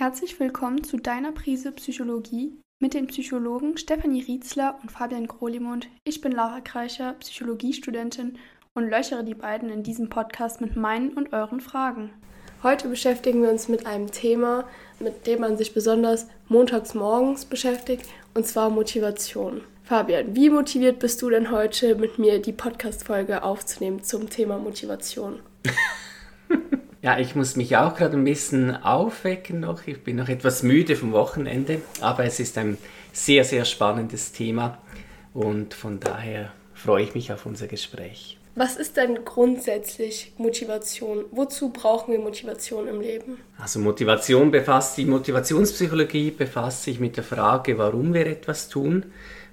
[0.00, 5.88] Herzlich willkommen zu deiner Prise Psychologie mit den Psychologen Stefanie Rietzler und Fabian Krolimund.
[6.04, 8.38] Ich bin Laura Kreicher, Psychologiestudentin
[8.72, 12.08] und löchere die beiden in diesem Podcast mit meinen und euren Fragen.
[12.62, 14.64] Heute beschäftigen wir uns mit einem Thema,
[15.00, 19.60] mit dem man sich besonders montags morgens beschäftigt, und zwar Motivation.
[19.84, 25.40] Fabian, wie motiviert bist du denn heute, mit mir die Podcast-Folge aufzunehmen zum Thema Motivation?
[27.02, 29.86] Ja, ich muss mich auch gerade ein bisschen aufwecken noch.
[29.86, 32.76] Ich bin noch etwas müde vom Wochenende, aber es ist ein
[33.12, 34.76] sehr, sehr spannendes Thema
[35.32, 38.38] und von daher freue ich mich auf unser Gespräch.
[38.54, 41.24] Was ist denn grundsätzlich Motivation?
[41.30, 43.38] Wozu brauchen wir Motivation im Leben?
[43.58, 49.06] Also Motivation befasst, die Motivationspsychologie befasst sich mit der Frage, warum wir etwas tun.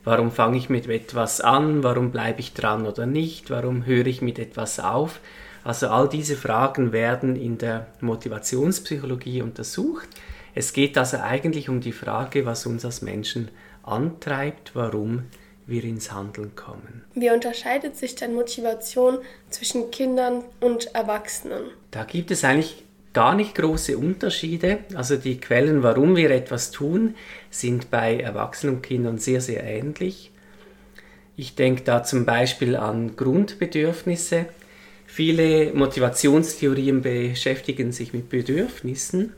[0.04, 1.84] Warum fange ich mit etwas an?
[1.84, 3.50] Warum bleibe ich dran oder nicht?
[3.50, 5.22] Warum höre ich mit etwas auf?
[5.68, 10.08] Also all diese Fragen werden in der Motivationspsychologie untersucht.
[10.56, 13.50] Es geht also eigentlich um die Frage, was uns als Menschen
[13.84, 15.24] antreibt, warum
[15.66, 17.04] wir ins Handeln kommen.
[17.16, 19.18] Wie unterscheidet sich denn Motivation
[19.50, 21.66] zwischen Kindern und Erwachsenen?
[21.92, 24.78] Da gibt es eigentlich gar nicht große Unterschiede.
[24.96, 27.16] Also die Quellen, warum wir etwas tun,
[27.50, 30.32] sind bei Erwachsenen und Kindern sehr, sehr ähnlich.
[31.36, 34.46] Ich denke da zum Beispiel an Grundbedürfnisse.
[35.08, 39.34] Viele Motivationstheorien beschäftigen sich mit Bedürfnissen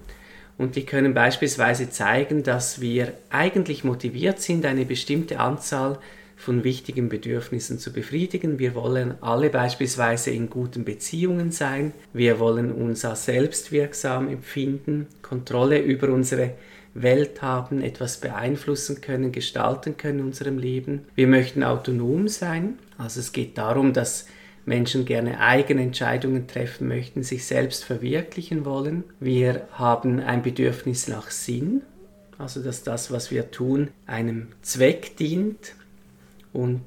[0.58, 6.00] und die können beispielsweise zeigen, dass wir eigentlich motiviert sind, eine bestimmte Anzahl
[6.36, 8.60] von wichtigen Bedürfnissen zu befriedigen.
[8.60, 11.94] Wir wollen alle beispielsweise in guten Beziehungen sein.
[12.14, 16.56] Wir wollen uns als selbstwirksam empfinden, Kontrolle über unsere
[16.94, 21.06] Welt haben, etwas beeinflussen können, gestalten können in unserem Leben.
[21.16, 22.80] Wir möchten autonom sein.
[22.98, 24.26] Also es geht darum, dass
[24.66, 29.04] Menschen gerne eigene Entscheidungen treffen möchten, sich selbst verwirklichen wollen.
[29.20, 31.82] Wir haben ein Bedürfnis nach Sinn,
[32.38, 35.74] also dass das, was wir tun, einem Zweck dient.
[36.54, 36.82] Und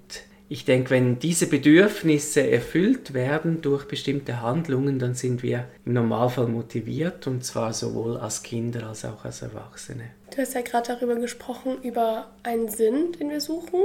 [0.49, 6.47] ich denke, wenn diese Bedürfnisse erfüllt werden durch bestimmte Handlungen, dann sind wir im Normalfall
[6.47, 10.11] motiviert und zwar sowohl als Kinder als auch als Erwachsene.
[10.31, 13.81] Du hast ja gerade darüber gesprochen, über einen Sinn, den wir suchen.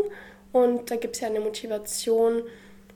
[0.51, 2.41] Und da gibt es ja eine Motivation,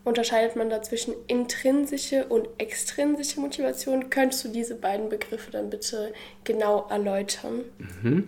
[0.04, 4.10] unterscheidet man da zwischen intrinsische und extrinsische Motivation.
[4.10, 6.14] Könntest du diese beiden Begriffe dann bitte
[6.44, 7.62] genau erläutern?
[8.02, 8.28] Mhm.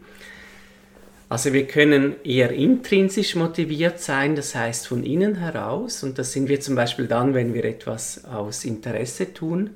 [1.29, 6.03] Also wir können eher intrinsisch motiviert sein, das heißt von innen heraus.
[6.03, 9.71] Und das sind wir zum Beispiel dann, wenn wir etwas aus Interesse tun.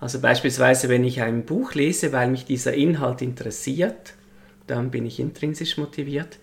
[0.00, 4.14] Also beispielsweise, wenn ich ein Buch lese, weil mich dieser Inhalt interessiert,
[4.66, 6.38] dann bin ich intrinsisch motiviert.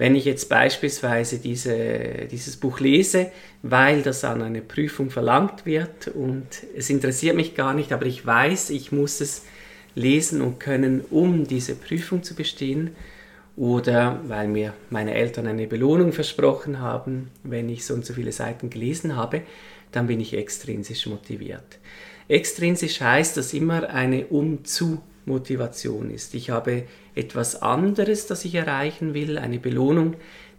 [0.00, 3.30] Wenn ich jetzt beispielsweise diese, dieses Buch lese,
[3.62, 8.24] weil das an eine Prüfung verlangt wird und es interessiert mich gar nicht, aber ich
[8.24, 9.44] weiß, ich muss es
[9.94, 12.92] lesen und können, um diese Prüfung zu bestehen,
[13.58, 18.32] oder weil mir meine Eltern eine Belohnung versprochen haben, wenn ich so und so viele
[18.32, 19.42] Seiten gelesen habe,
[19.92, 21.78] dann bin ich extrinsisch motiviert.
[22.26, 26.34] Extrinsisch heißt, dass immer eine Um-zu Motivation ist.
[26.34, 30.14] Ich habe etwas anderes, das ich erreichen will, eine Belohnung,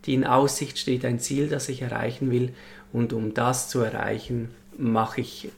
[0.05, 2.53] die in Aussicht steht, ein Ziel, das ich erreichen will.
[2.94, 5.49] Und um das zu erreichen, mache ich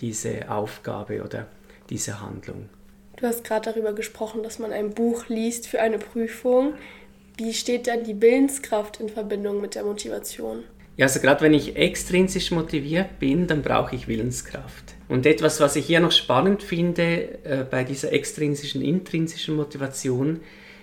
[0.00, 1.46] diese Aufgabe oder
[1.90, 2.68] diese Handlung.
[3.16, 6.74] Du hast gerade darüber gesprochen, dass man ein Buch liest für eine Prüfung.
[7.36, 10.62] Wie steht denn die Willenskraft in Verbindung mit der Motivation?
[10.96, 14.94] Ja, also gerade wenn ich extrinsisch motiviert bin, dann brauche ich Willenskraft.
[15.08, 20.40] Und etwas, was ich hier noch spannend finde äh, bei dieser extrinsischen, intrinsischen Motivation,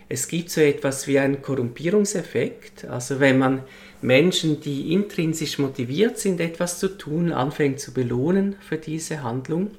[0.08, 2.86] es gibt so etwas wie einen Korrumpierungseffekt.
[2.86, 3.64] Also wenn man
[4.02, 9.72] Menschen, die intrinsisch motiviert sind, etwas zu tun, anfängt zu belohnen für diese Handlung,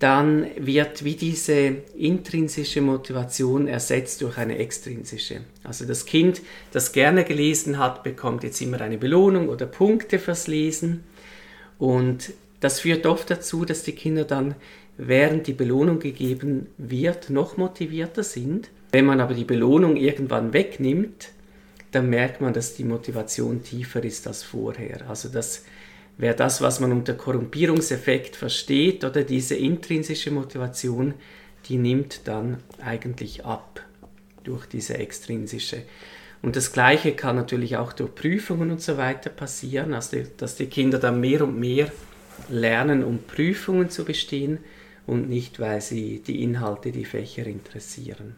[0.00, 5.42] dann wird wie diese intrinsische Motivation ersetzt durch eine extrinsische.
[5.62, 6.40] Also das Kind,
[6.72, 11.04] das gerne gelesen hat, bekommt jetzt immer eine Belohnung oder Punkte fürs Lesen.
[11.78, 14.54] Und das führt oft dazu, dass die Kinder dann,
[14.96, 18.70] während die Belohnung gegeben wird, noch motivierter sind.
[18.92, 21.30] Wenn man aber die Belohnung irgendwann wegnimmt,
[21.92, 25.08] dann merkt man, dass die Motivation tiefer ist als vorher.
[25.08, 25.64] Also das
[26.18, 31.14] wäre das, was man unter Korrumpierungseffekt versteht, oder diese intrinsische Motivation,
[31.66, 33.82] die nimmt dann eigentlich ab
[34.44, 35.82] durch diese extrinsische.
[36.42, 40.66] Und das Gleiche kann natürlich auch durch Prüfungen und so weiter passieren, also dass die
[40.66, 41.90] Kinder dann mehr und mehr
[42.48, 44.58] lernen, um Prüfungen zu bestehen
[45.06, 48.36] und nicht, weil sie die Inhalte, die Fächer interessieren.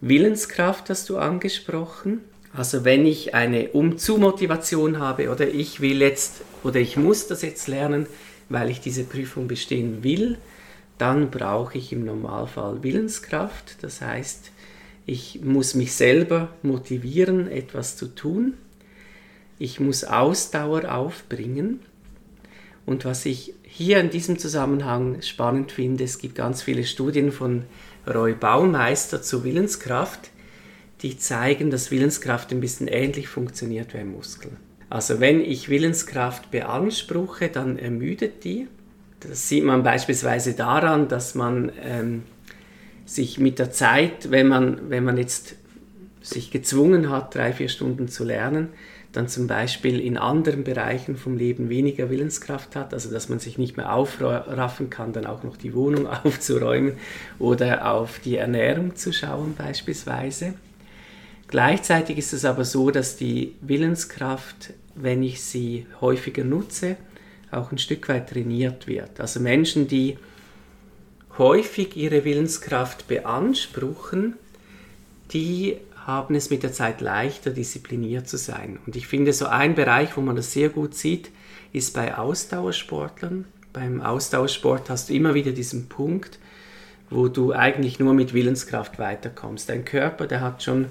[0.00, 2.20] Willenskraft hast du angesprochen.
[2.52, 7.68] Also wenn ich eine Umzu-Motivation habe oder ich will jetzt oder ich muss das jetzt
[7.68, 8.06] lernen,
[8.48, 10.38] weil ich diese Prüfung bestehen will,
[10.96, 13.76] dann brauche ich im Normalfall Willenskraft.
[13.82, 14.50] Das heißt,
[15.06, 18.54] ich muss mich selber motivieren, etwas zu tun.
[19.58, 21.80] Ich muss Ausdauer aufbringen.
[22.88, 27.64] Und was ich hier in diesem Zusammenhang spannend finde, es gibt ganz viele Studien von
[28.06, 30.30] Roy Baumeister zu Willenskraft,
[31.02, 34.52] die zeigen, dass Willenskraft ein bisschen ähnlich funktioniert wie ein Muskel.
[34.88, 38.68] Also wenn ich Willenskraft beanspruche, dann ermüdet die.
[39.20, 42.22] Das sieht man beispielsweise daran, dass man ähm,
[43.04, 45.56] sich mit der Zeit, wenn man, wenn man jetzt
[46.22, 48.70] sich gezwungen hat, drei, vier Stunden zu lernen,
[49.18, 53.58] dann zum Beispiel in anderen Bereichen vom Leben weniger Willenskraft hat, also dass man sich
[53.58, 56.92] nicht mehr aufraffen kann, dann auch noch die Wohnung aufzuräumen
[57.40, 60.54] oder auf die Ernährung zu schauen beispielsweise.
[61.48, 66.96] Gleichzeitig ist es aber so, dass die Willenskraft, wenn ich sie häufiger nutze,
[67.50, 69.18] auch ein Stück weit trainiert wird.
[69.18, 70.16] Also Menschen, die
[71.38, 74.34] häufig ihre Willenskraft beanspruchen,
[75.32, 78.78] die haben es mit der Zeit leichter, diszipliniert zu sein.
[78.86, 81.30] Und ich finde, so ein Bereich, wo man das sehr gut sieht,
[81.74, 83.44] ist bei Ausdauersportlern.
[83.74, 86.38] Beim Ausdauersport hast du immer wieder diesen Punkt,
[87.10, 89.68] wo du eigentlich nur mit Willenskraft weiterkommst.
[89.68, 90.86] Dein Körper, der hat schon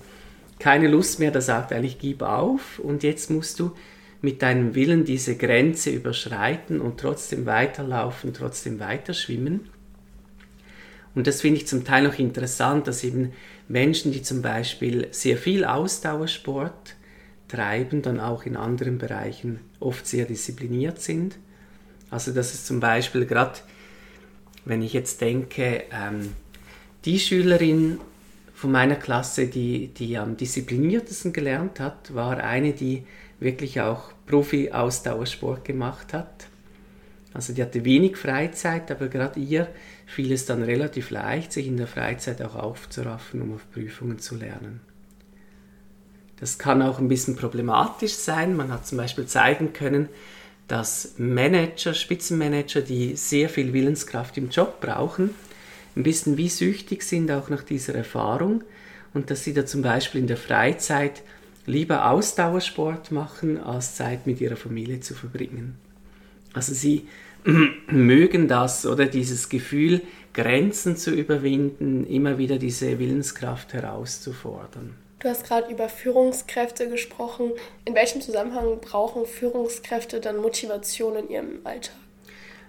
[0.59, 3.71] keine Lust mehr, der sagt eigentlich, gib auf und jetzt musst du
[4.21, 9.61] mit deinem Willen diese Grenze überschreiten und trotzdem weiterlaufen, trotzdem weiterschwimmen.
[11.15, 13.33] Und das finde ich zum Teil noch interessant, dass eben
[13.67, 16.95] Menschen, die zum Beispiel sehr viel Ausdauersport
[17.47, 21.37] treiben, dann auch in anderen Bereichen oft sehr diszipliniert sind.
[22.09, 23.59] Also dass es zum Beispiel gerade,
[24.65, 26.33] wenn ich jetzt denke, ähm,
[27.05, 27.99] die Schülerin
[28.53, 33.03] von meiner Klasse, die, die am diszipliniertesten gelernt hat, war eine, die
[33.39, 36.47] wirklich auch Profi-Ausdauersport gemacht hat.
[37.33, 39.67] Also die hatte wenig Freizeit, aber gerade ihr
[40.07, 44.35] fiel es dann relativ leicht, sich in der Freizeit auch aufzuraffen, um auf Prüfungen zu
[44.35, 44.79] lernen.
[46.39, 48.55] Das kann auch ein bisschen problematisch sein.
[48.55, 50.07] Man hat zum Beispiel zeigen können,
[50.67, 55.31] dass Manager, Spitzenmanager, die sehr viel Willenskraft im Job brauchen,
[55.95, 58.63] ein bisschen wie süchtig sind auch nach dieser Erfahrung
[59.13, 61.23] und dass sie da zum Beispiel in der Freizeit
[61.65, 65.75] lieber Ausdauersport machen, als Zeit mit ihrer Familie zu verbringen.
[66.53, 67.07] Also sie
[67.87, 70.01] mögen das oder dieses Gefühl,
[70.33, 74.95] Grenzen zu überwinden, immer wieder diese Willenskraft herauszufordern.
[75.19, 77.51] Du hast gerade über Führungskräfte gesprochen.
[77.85, 81.95] In welchem Zusammenhang brauchen Führungskräfte dann Motivation in ihrem Alltag?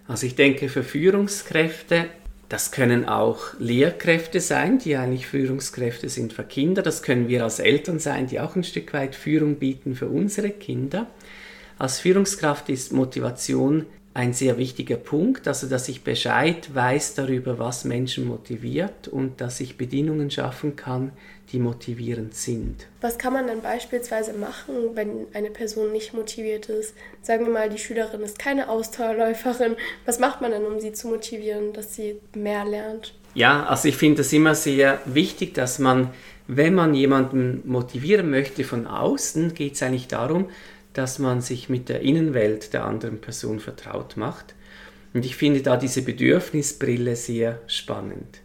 [0.06, 2.06] Also ich denke, für Führungskräfte
[2.48, 6.80] das können auch Lehrkräfte sein, die eigentlich Führungskräfte sind für Kinder.
[6.80, 10.48] Das können wir als Eltern sein, die auch ein Stück weit Führung bieten für unsere
[10.48, 11.08] Kinder.
[11.78, 13.84] Als Führungskraft ist Motivation
[14.14, 19.60] ein sehr wichtiger Punkt, also dass ich Bescheid weiß darüber, was Menschen motiviert und dass
[19.60, 21.12] ich Bedingungen schaffen kann,
[21.52, 22.86] die motivierend sind.
[23.00, 26.94] Was kann man dann beispielsweise machen, wenn eine Person nicht motiviert ist?
[27.22, 29.76] Sagen wir mal, die Schülerin ist keine Ausdauerläuferin.
[30.04, 33.14] Was macht man dann, um sie zu motivieren, dass sie mehr lernt?
[33.34, 36.10] Ja, also ich finde es immer sehr wichtig, dass man,
[36.48, 40.48] wenn man jemanden motivieren möchte von außen, geht es eigentlich darum,
[40.98, 44.56] dass man sich mit der Innenwelt der anderen Person vertraut macht.
[45.14, 48.40] Und ich finde da diese Bedürfnisbrille sehr spannend.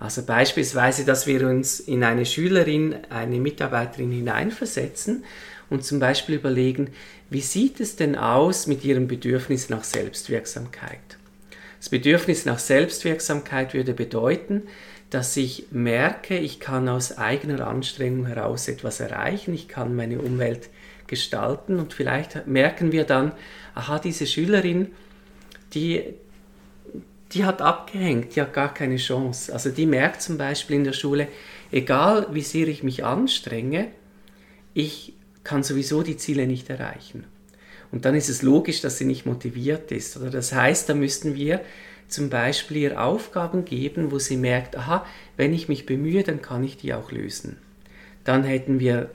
[0.00, 5.22] Also beispielsweise, dass wir uns in eine Schülerin, eine Mitarbeiterin hineinversetzen
[5.70, 6.90] und zum Beispiel überlegen,
[7.30, 10.98] wie sieht es denn aus mit ihrem Bedürfnis nach Selbstwirksamkeit?
[11.78, 14.64] Das Bedürfnis nach Selbstwirksamkeit würde bedeuten,
[15.10, 20.68] dass ich merke, ich kann aus eigener Anstrengung heraus etwas erreichen, ich kann meine Umwelt
[21.06, 23.32] gestalten und vielleicht merken wir dann,
[23.74, 24.92] aha, diese Schülerin,
[25.74, 26.02] die,
[27.32, 29.52] die hat abgehängt, die hat gar keine Chance.
[29.52, 31.28] Also die merkt zum Beispiel in der Schule,
[31.72, 33.88] egal wie sehr ich mich anstrenge,
[34.72, 37.24] ich kann sowieso die Ziele nicht erreichen.
[37.92, 40.16] Und dann ist es logisch, dass sie nicht motiviert ist.
[40.16, 41.60] Oder das heißt, da müssten wir
[42.08, 45.06] zum Beispiel ihr Aufgaben geben, wo sie merkt, aha,
[45.36, 47.56] wenn ich mich bemühe, dann kann ich die auch lösen.
[48.24, 49.10] Dann hätten wir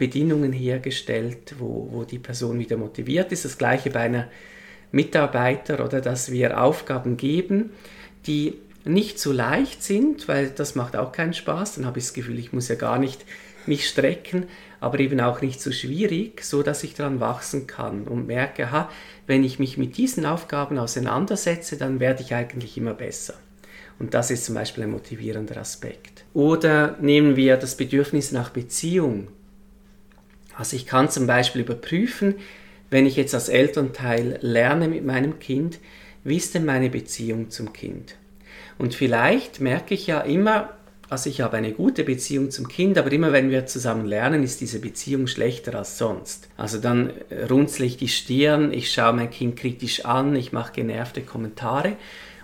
[0.00, 3.44] Bedingungen hergestellt, wo, wo die Person wieder motiviert ist.
[3.44, 4.28] Das gleiche bei einer
[4.92, 7.70] Mitarbeiter oder dass wir Aufgaben geben,
[8.26, 8.54] die
[8.86, 11.74] nicht so leicht sind, weil das macht auch keinen Spaß.
[11.74, 13.26] Dann habe ich das Gefühl, ich muss ja gar nicht
[13.66, 14.46] mich strecken,
[14.80, 18.88] aber eben auch nicht so schwierig, so dass ich daran wachsen kann und merke, aha,
[19.26, 23.34] wenn ich mich mit diesen Aufgaben auseinandersetze, dann werde ich eigentlich immer besser.
[23.98, 26.24] Und das ist zum Beispiel ein motivierender Aspekt.
[26.32, 29.28] Oder nehmen wir das Bedürfnis nach Beziehung.
[30.60, 32.34] Also ich kann zum Beispiel überprüfen,
[32.90, 35.78] wenn ich jetzt als Elternteil lerne mit meinem Kind,
[36.22, 38.16] wie ist denn meine Beziehung zum Kind?
[38.76, 40.74] Und vielleicht merke ich ja immer,
[41.08, 44.60] also ich habe eine gute Beziehung zum Kind, aber immer wenn wir zusammen lernen, ist
[44.60, 46.50] diese Beziehung schlechter als sonst.
[46.58, 47.10] Also dann
[47.48, 51.96] runzle ich die Stirn, ich schaue mein Kind kritisch an, ich mache genervte Kommentare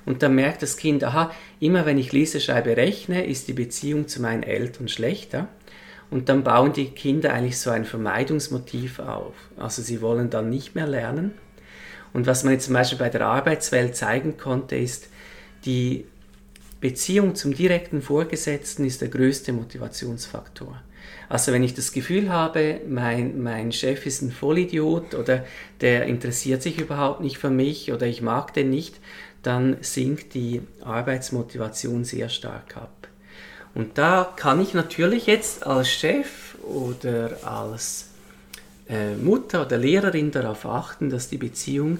[0.06, 4.08] und dann merkt das Kind, aha, immer wenn ich lese, schreibe, rechne, ist die Beziehung
[4.08, 5.49] zu meinen Eltern schlechter.
[6.10, 9.34] Und dann bauen die Kinder eigentlich so ein Vermeidungsmotiv auf.
[9.56, 11.32] Also sie wollen dann nicht mehr lernen.
[12.12, 15.08] Und was man jetzt zum Beispiel bei der Arbeitswelt zeigen konnte, ist,
[15.64, 16.06] die
[16.80, 20.80] Beziehung zum direkten Vorgesetzten ist der größte Motivationsfaktor.
[21.28, 25.44] Also wenn ich das Gefühl habe, mein, mein Chef ist ein Vollidiot oder
[25.80, 29.00] der interessiert sich überhaupt nicht für mich oder ich mag den nicht,
[29.42, 32.96] dann sinkt die Arbeitsmotivation sehr stark ab.
[33.76, 38.06] Und da kann ich natürlich jetzt als Chef oder als
[38.88, 41.99] äh, Mutter oder Lehrerin darauf achten, dass die Beziehung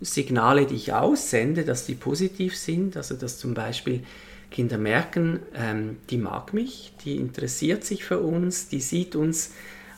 [0.00, 4.04] Signale, die ich aussende, dass die positiv sind, also dass zum Beispiel
[4.52, 9.50] Kinder merken, ähm, die mag mich, die interessiert sich für uns, die sieht uns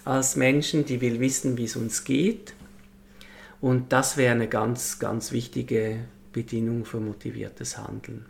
[0.06, 2.54] als Menschen, die will wissen, wie es uns geht.
[3.60, 5.98] Und das wäre eine ganz, ganz wichtige
[6.32, 8.24] Bedingung für motiviertes Handeln.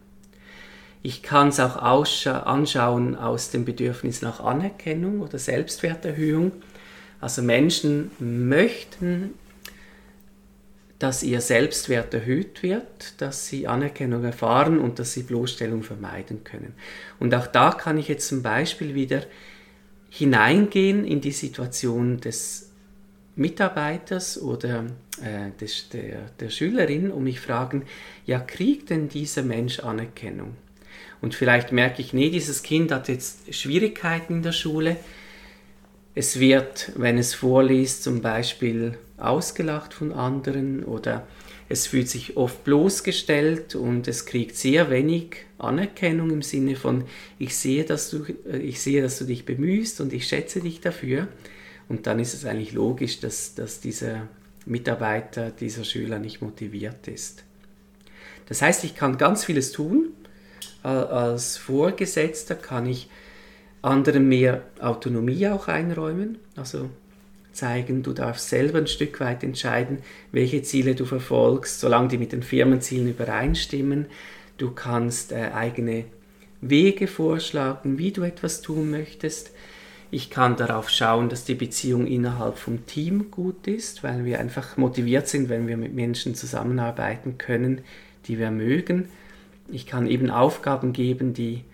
[1.02, 6.52] Ich kann es auch anschauen aus dem Bedürfnis nach Anerkennung oder Selbstwerterhöhung.
[7.21, 9.35] Also Menschen möchten
[11.00, 16.75] dass ihr Selbstwert erhöht wird, dass sie Anerkennung erfahren und dass sie Bloßstellung vermeiden können.
[17.19, 19.23] Und auch da kann ich jetzt zum Beispiel wieder
[20.11, 22.71] hineingehen in die Situation des
[23.35, 24.85] Mitarbeiters oder
[25.23, 27.87] äh, des, der, der Schülerin und mich fragen,
[28.26, 30.54] ja, kriegt denn dieser Mensch Anerkennung?
[31.21, 34.97] Und vielleicht merke ich, nee, dieses Kind hat jetzt Schwierigkeiten in der Schule.
[36.14, 41.26] Es wird, wenn es vorliest, zum Beispiel ausgelacht von anderen oder
[41.69, 47.04] es fühlt sich oft bloßgestellt und es kriegt sehr wenig Anerkennung im Sinne von
[47.38, 50.80] ich sehe, dass du, äh, ich sehe, dass du dich bemühst und ich schätze dich
[50.80, 51.28] dafür.
[51.88, 54.28] Und dann ist es eigentlich logisch, dass, dass dieser
[54.66, 57.45] Mitarbeiter, dieser Schüler nicht motiviert ist.
[58.47, 60.09] Das heißt, ich kann ganz vieles tun.
[60.82, 63.08] Als Vorgesetzter kann ich
[63.82, 66.38] anderen mehr Autonomie auch einräumen.
[66.56, 66.90] Also
[67.52, 69.99] zeigen, du darfst selber ein Stück weit entscheiden,
[70.32, 74.06] welche Ziele du verfolgst, solange die mit den Firmenzielen übereinstimmen.
[74.56, 76.04] Du kannst äh, eigene
[76.60, 79.50] Wege vorschlagen, wie du etwas tun möchtest.
[80.10, 84.76] Ich kann darauf schauen, dass die Beziehung innerhalb vom Team gut ist, weil wir einfach
[84.76, 87.82] motiviert sind, wenn wir mit Menschen zusammenarbeiten können,
[88.26, 89.08] die wir mögen.
[89.73, 91.65] Ich kann eben Aufgaben geben, die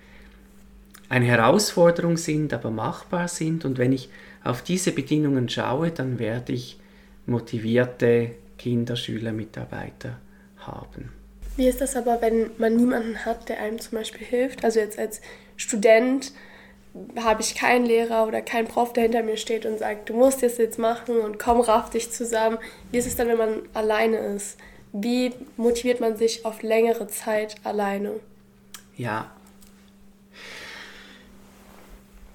[1.08, 3.64] eine Herausforderung sind, aber machbar sind.
[3.64, 4.08] Und wenn ich
[4.42, 6.78] auf diese Bedingungen schaue, dann werde ich
[7.26, 10.18] motivierte Kinder, Schüler, Mitarbeiter
[10.58, 11.12] haben.
[11.56, 14.64] Wie ist das aber, wenn man niemanden hat, der einem zum Beispiel hilft?
[14.64, 15.20] Also jetzt als
[15.56, 16.32] Student
[17.22, 20.42] habe ich keinen Lehrer oder keinen Prof, der hinter mir steht und sagt, du musst
[20.42, 22.58] das jetzt machen und komm, raff dich zusammen.
[22.90, 24.58] Wie ist es dann, wenn man alleine ist?
[24.98, 28.12] Wie motiviert man sich auf längere Zeit alleine?
[28.96, 29.30] Ja,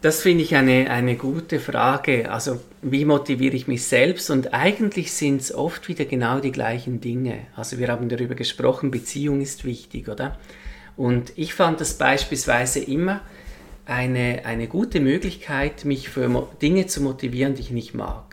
[0.02, 2.32] das finde ich eine, eine gute Frage.
[2.32, 4.32] Also wie motiviere ich mich selbst?
[4.32, 7.42] Und eigentlich sind es oft wieder genau die gleichen Dinge.
[7.56, 10.40] Also wir haben darüber gesprochen, Beziehung ist wichtig, oder?
[10.98, 13.22] Und ich fand das beispielsweise immer
[13.86, 18.31] eine, eine gute Möglichkeit, mich für Dinge zu motivieren, die ich nicht mag.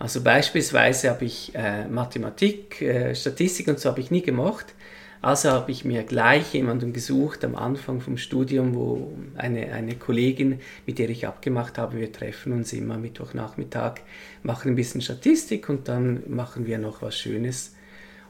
[0.00, 4.74] Also beispielsweise habe ich äh, Mathematik, äh, Statistik und so habe ich nie gemacht.
[5.20, 10.60] Also habe ich mir gleich jemanden gesucht am Anfang vom Studium, wo eine, eine Kollegin,
[10.86, 13.96] mit der ich abgemacht habe, wir treffen uns immer Mittwochnachmittag,
[14.42, 17.74] machen ein bisschen Statistik und dann machen wir noch was Schönes.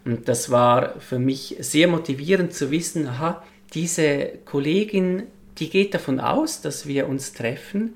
[0.05, 5.23] Und das war für mich sehr motivierend zu wissen, aha, diese Kollegin,
[5.59, 7.95] die geht davon aus, dass wir uns treffen.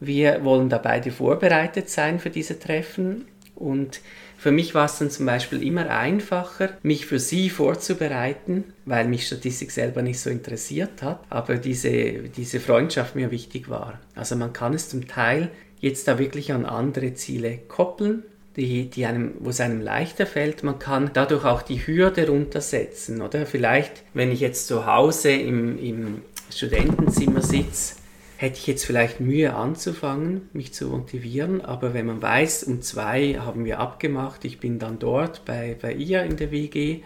[0.00, 4.00] Wir wollen da beide vorbereitet sein für diese Treffen und
[4.36, 9.26] für mich war es dann zum Beispiel immer einfacher, mich für sie vorzubereiten, weil mich
[9.26, 14.00] Statistik selber nicht so interessiert hat, aber diese, diese Freundschaft mir wichtig war.
[14.14, 18.24] Also man kann es zum Teil jetzt da wirklich an andere Ziele koppeln,
[18.56, 20.62] die, die einem, wo es einem leichter fällt.
[20.62, 23.46] Man kann dadurch auch die Hürde runtersetzen, oder?
[23.46, 27.96] Vielleicht, wenn ich jetzt zu Hause im, im Studentenzimmer sitze,
[28.36, 33.34] hätte ich jetzt vielleicht Mühe anzufangen, mich zu motivieren, aber wenn man weiß, um zwei
[33.34, 37.00] haben wir abgemacht, ich bin dann dort bei, bei ihr in der WG,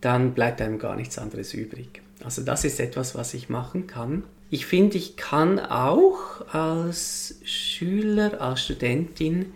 [0.00, 2.02] dann bleibt einem gar nichts anderes übrig.
[2.22, 4.24] Also das ist etwas, was ich machen kann.
[4.50, 9.54] Ich finde, ich kann auch als Schüler, als Studentin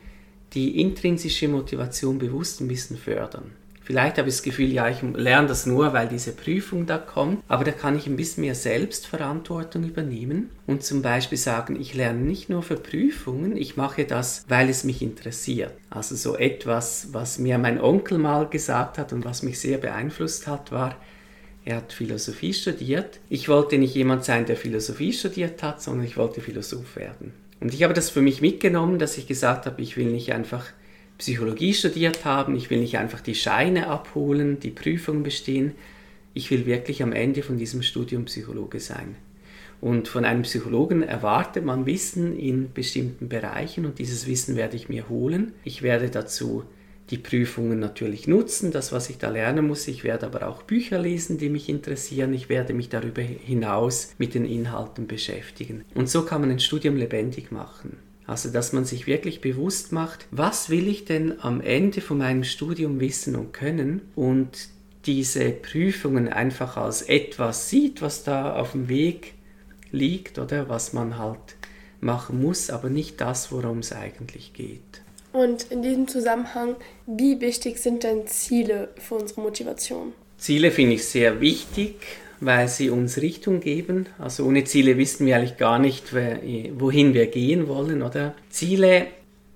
[0.53, 3.53] die intrinsische Motivation bewusst ein bisschen fördern.
[3.91, 7.43] Vielleicht habe ich das Gefühl, ja, ich lerne das nur, weil diese Prüfung da kommt,
[7.49, 12.21] aber da kann ich ein bisschen mehr Selbstverantwortung übernehmen und zum Beispiel sagen, ich lerne
[12.21, 15.73] nicht nur für Prüfungen, ich mache das, weil es mich interessiert.
[15.91, 20.47] Also so etwas, was mir mein Onkel mal gesagt hat und was mich sehr beeinflusst
[20.47, 20.95] hat, war,
[21.65, 23.19] er hat Philosophie studiert.
[23.29, 27.33] Ich wollte nicht jemand sein, der Philosophie studiert hat, sondern ich wollte Philosoph werden.
[27.59, 30.67] Und ich habe das für mich mitgenommen, dass ich gesagt habe, ich will nicht einfach
[31.21, 35.73] Psychologie studiert haben, ich will nicht einfach die Scheine abholen, die Prüfungen bestehen,
[36.33, 39.17] ich will wirklich am Ende von diesem Studium Psychologe sein.
[39.83, 44.89] Und von einem Psychologen erwartet man Wissen in bestimmten Bereichen und dieses Wissen werde ich
[44.89, 45.53] mir holen.
[45.63, 46.65] Ich werde dazu
[47.11, 49.89] die Prüfungen natürlich nutzen, das, was ich da lernen muss.
[49.89, 52.33] Ich werde aber auch Bücher lesen, die mich interessieren.
[52.33, 55.85] Ich werde mich darüber hinaus mit den Inhalten beschäftigen.
[55.95, 57.99] Und so kann man ein Studium lebendig machen.
[58.31, 62.45] Also, dass man sich wirklich bewusst macht, was will ich denn am Ende von meinem
[62.45, 64.69] Studium wissen und können und
[65.05, 69.35] diese Prüfungen einfach als etwas sieht, was da auf dem Weg
[69.91, 71.41] liegt oder was man halt
[72.01, 75.03] machen muss, aber nicht das, worum es eigentlich geht.
[75.33, 76.77] Und in diesem Zusammenhang,
[77.09, 80.13] wie wichtig sind denn Ziele für unsere Motivation?
[80.39, 81.97] Ziele finde ich sehr wichtig,
[82.41, 84.07] weil sie uns Richtung geben.
[84.19, 88.35] Also ohne Ziele wissen wir eigentlich gar nicht, wohin wir gehen wollen, oder?
[88.49, 89.09] Ziele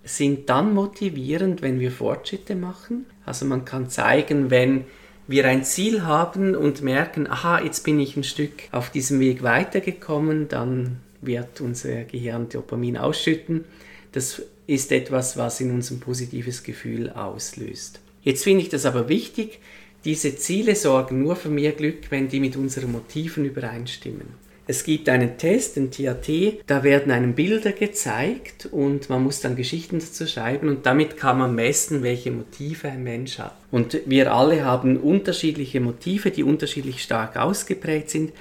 [0.05, 3.07] sind dann motivierend, wenn wir Fortschritte machen.
[3.25, 4.85] Also man kann zeigen, wenn
[5.26, 9.43] wir ein Ziel haben und merken, aha, jetzt bin ich ein Stück auf diesem Weg
[9.43, 13.64] weitergekommen, dann wird unser Gehirn Dopamin ausschütten.
[14.12, 18.00] Das ist etwas, was in uns ein positives Gefühl auslöst.
[18.23, 19.61] Jetzt finde ich das aber wichtig,
[20.04, 24.44] diese Ziele sorgen nur für mehr Glück, wenn die mit unseren Motiven übereinstimmen.
[24.66, 26.26] Es gibt einen Test, den TAT,
[26.66, 31.38] da werden einem Bilder gezeigt und man muss dann Geschichten dazu schreiben und damit kann
[31.38, 33.54] man messen, welche Motive ein Mensch hat.
[33.70, 38.32] Und wir alle haben unterschiedliche Motive, die unterschiedlich stark ausgeprägt sind.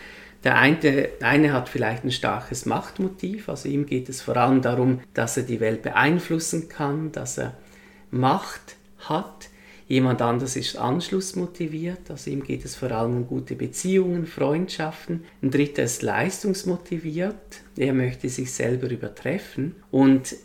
[0.46, 4.62] Der eine, der eine hat vielleicht ein starkes Machtmotiv, also ihm geht es vor allem
[4.62, 7.58] darum, dass er die Welt beeinflussen kann, dass er
[8.12, 9.50] Macht hat.
[9.88, 15.26] Jemand anders ist anschlussmotiviert, also ihm geht es vor allem um gute Beziehungen, Freundschaften.
[15.42, 17.36] Ein dritter ist leistungsmotiviert,
[17.76, 19.76] er möchte sich selber übertreffen.
[19.92, 20.36] Und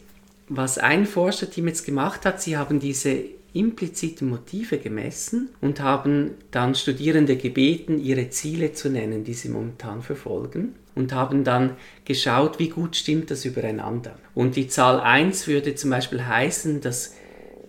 [0.49, 6.75] was ein Forscherteam jetzt gemacht hat, sie haben diese impliziten Motive gemessen und haben dann
[6.75, 12.69] Studierende gebeten, ihre Ziele zu nennen, die sie momentan verfolgen und haben dann geschaut, wie
[12.69, 14.19] gut stimmt das übereinander.
[14.35, 17.15] Und die Zahl 1 würde zum Beispiel heißen, das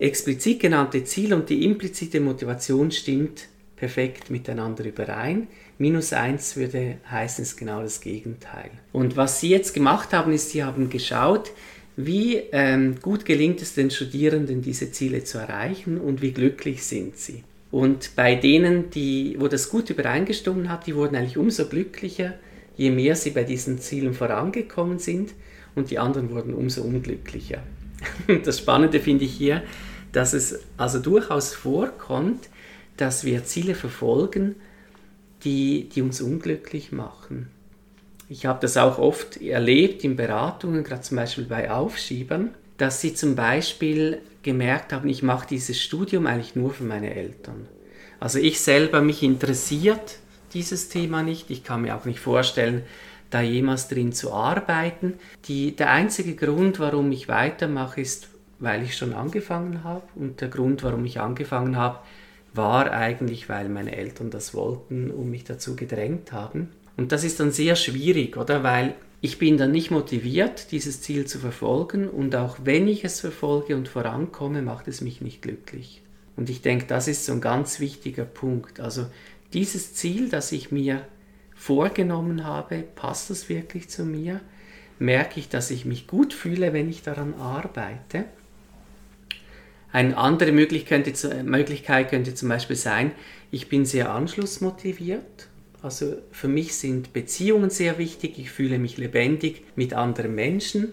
[0.00, 5.46] explizit genannte Ziel und die implizite Motivation stimmt perfekt miteinander überein.
[5.78, 8.70] Minus 1 würde heißen, es ist genau das Gegenteil.
[8.92, 11.50] Und was Sie jetzt gemacht haben, ist, Sie haben geschaut,
[11.96, 17.16] wie ähm, gut gelingt es den Studierenden, diese Ziele zu erreichen und wie glücklich sind
[17.16, 17.44] sie?
[17.70, 22.34] Und bei denen, die, wo das gut übereingestimmt hat, die wurden eigentlich umso glücklicher,
[22.76, 25.32] je mehr sie bei diesen Zielen vorangekommen sind
[25.74, 27.62] und die anderen wurden umso unglücklicher.
[28.44, 29.62] Das Spannende finde ich hier,
[30.12, 32.48] dass es also durchaus vorkommt,
[32.96, 34.56] dass wir Ziele verfolgen,
[35.44, 37.48] die, die uns unglücklich machen.
[38.28, 43.14] Ich habe das auch oft erlebt in Beratungen, gerade zum Beispiel bei Aufschiebern, dass sie
[43.14, 47.66] zum Beispiel gemerkt haben, ich mache dieses Studium eigentlich nur für meine Eltern.
[48.20, 50.18] Also ich selber, mich interessiert
[50.52, 51.50] dieses Thema nicht.
[51.50, 52.82] Ich kann mir auch nicht vorstellen,
[53.30, 55.14] da jemals drin zu arbeiten.
[55.46, 58.28] Die, der einzige Grund, warum ich weitermache, ist,
[58.60, 60.04] weil ich schon angefangen habe.
[60.14, 61.98] Und der Grund, warum ich angefangen habe,
[62.54, 66.68] war eigentlich, weil meine Eltern das wollten und mich dazu gedrängt haben.
[66.96, 68.62] Und das ist dann sehr schwierig, oder?
[68.62, 73.20] Weil ich bin dann nicht motiviert, dieses Ziel zu verfolgen und auch wenn ich es
[73.20, 76.02] verfolge und vorankomme, macht es mich nicht glücklich.
[76.36, 78.80] Und ich denke, das ist so ein ganz wichtiger Punkt.
[78.80, 79.06] Also
[79.52, 81.06] dieses Ziel, das ich mir
[81.54, 84.40] vorgenommen habe, passt das wirklich zu mir?
[84.98, 88.24] Merke ich, dass ich mich gut fühle, wenn ich daran arbeite?
[89.92, 93.12] Eine andere Möglichkeit könnte, Möglichkeit könnte zum Beispiel sein,
[93.50, 95.48] ich bin sehr anschlussmotiviert
[95.82, 98.38] also für mich sind Beziehungen sehr wichtig.
[98.38, 100.92] Ich fühle mich lebendig mit anderen Menschen.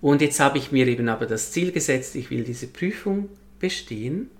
[0.00, 4.30] Und jetzt habe ich mir eben aber das Ziel gesetzt, ich will diese Prüfung bestehen.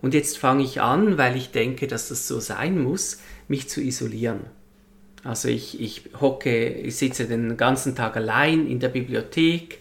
[0.00, 3.80] Und jetzt fange ich an, weil ich denke, dass das so sein muss, mich zu
[3.80, 4.40] isolieren.
[5.24, 9.80] Also ich, ich hocke, ich sitze den ganzen Tag allein in der Bibliothek.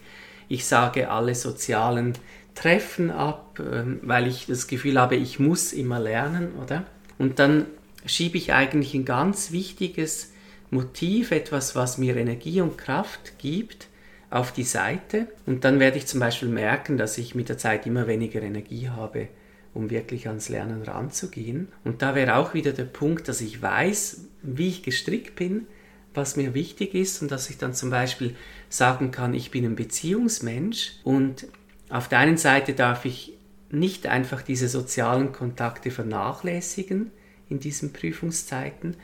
[0.49, 2.13] Ich sage alle sozialen
[2.55, 6.85] Treffen ab, ähm, weil ich das Gefühl habe, ich muss immer lernen, oder?
[7.17, 7.65] Und dann
[8.05, 10.33] schiebe ich eigentlich ein ganz wichtiges
[10.71, 13.87] Motiv, etwas, was mir Energie und Kraft gibt,
[14.29, 15.27] auf die Seite.
[15.45, 18.89] Und dann werde ich zum Beispiel merken, dass ich mit der Zeit immer weniger Energie
[18.89, 19.27] habe
[19.75, 21.67] um wirklich ans Lernen ranzugehen.
[21.83, 25.67] Und da wäre auch wieder der Punkt, dass ich weiß, wie ich gestrickt bin,
[26.13, 28.35] was mir wichtig ist und dass ich dann zum Beispiel
[28.69, 31.47] sagen kann, ich bin ein Beziehungsmensch und
[31.89, 33.34] auf der einen Seite darf ich
[33.69, 37.12] nicht einfach diese sozialen Kontakte vernachlässigen
[37.50, 38.95] in diesen Prüfungszeiten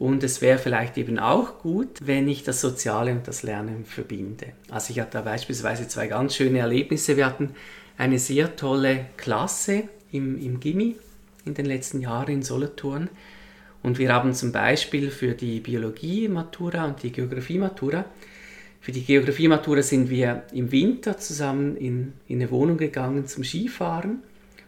[0.00, 4.54] und es wäre vielleicht eben auch gut, wenn ich das Soziale und das Lernen verbinde.
[4.70, 7.18] Also ich hatte da beispielsweise zwei ganz schöne Erlebnisse.
[7.18, 7.50] Wir hatten
[7.98, 10.96] eine sehr tolle Klasse im, im Gimmi
[11.44, 13.10] in den letzten Jahren in Solothurn.
[13.82, 18.06] Und wir haben zum Beispiel für die Biologie-Matura und die Geografie-Matura,
[18.80, 24.22] für die Geografie-Matura sind wir im Winter zusammen in, in eine Wohnung gegangen zum Skifahren.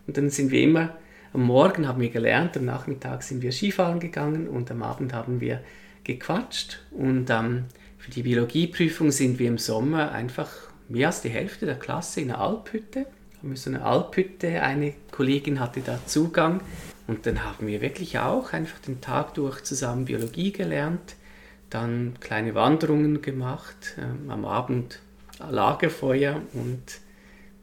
[0.07, 0.97] Und dann sind wir immer,
[1.33, 5.41] am Morgen haben wir gelernt, am Nachmittag sind wir Skifahren gegangen und am Abend haben
[5.41, 5.63] wir
[6.05, 6.81] gequatscht.
[6.91, 7.65] Und ähm,
[7.99, 10.51] für die Biologieprüfung sind wir im Sommer einfach
[10.89, 13.07] mehr als die Hälfte der Klasse in einer Alphütte
[13.43, 16.61] haben wir so eine Alphütte, eine Kollegin hatte da Zugang
[17.09, 21.17] und dann haben wir wirklich auch einfach den Tag durch zusammen Biologie gelernt,
[21.75, 25.01] dann kleine Wanderungen gemacht, ähm, am Abend
[25.39, 27.01] Lagerfeuer und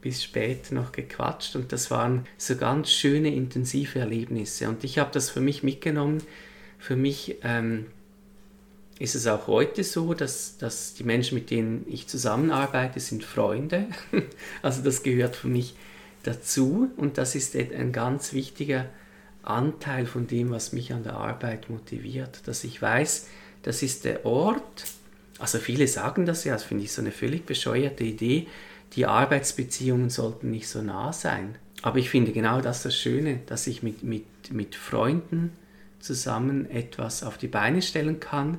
[0.01, 5.11] bis spät noch gequatscht und das waren so ganz schöne, intensive Erlebnisse und ich habe
[5.13, 6.23] das für mich mitgenommen.
[6.77, 7.87] Für mich ähm,
[8.99, 13.87] ist es auch heute so, dass, dass die Menschen, mit denen ich zusammenarbeite, sind Freunde.
[14.61, 15.75] Also das gehört für mich
[16.23, 18.85] dazu und das ist ein ganz wichtiger
[19.43, 23.27] Anteil von dem, was mich an der Arbeit motiviert, dass ich weiß,
[23.63, 24.85] das ist der Ort,
[25.39, 28.47] also viele sagen das ja, das finde ich so eine völlig bescheuerte Idee,
[28.93, 31.55] die Arbeitsbeziehungen sollten nicht so nah sein.
[31.81, 35.51] Aber ich finde genau das das Schöne, dass ich mit, mit, mit Freunden
[35.99, 38.57] zusammen etwas auf die Beine stellen kann,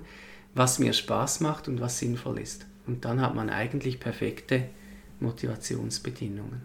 [0.55, 2.67] was mir Spaß macht und was sinnvoll ist.
[2.87, 4.65] Und dann hat man eigentlich perfekte
[5.21, 6.63] Motivationsbedingungen.